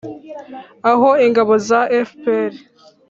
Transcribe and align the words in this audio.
aho 0.91 1.09
ingabo 1.25 1.53
za 1.67 1.81
fpr 2.07 2.51